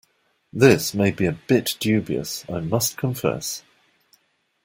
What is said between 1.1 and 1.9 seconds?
me a bit